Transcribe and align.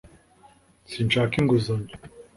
sinshaka 0.91 1.33
inguzanyo 1.41 1.93